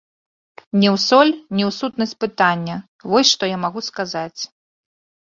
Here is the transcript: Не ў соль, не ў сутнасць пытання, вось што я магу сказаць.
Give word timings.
Не 0.79 0.87
ў 0.91 0.93
соль, 1.07 1.33
не 1.57 1.63
ў 1.69 1.75
сутнасць 1.79 2.15
пытання, 2.25 2.77
вось 3.11 3.31
што 3.33 3.43
я 3.55 3.61
магу 3.67 3.79
сказаць. 3.89 4.41